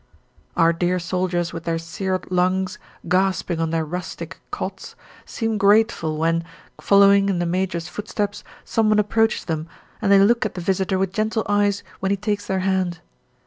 [0.57, 4.95] Our dear soldiers with their seared lungs, gasping on their "rustic" cots,
[5.27, 6.43] seem grateful when,
[6.79, 9.67] following in the major's footsteps, someone approaches them,
[10.01, 12.99] and they look at the visitor with gentle eyes when he takes their hand.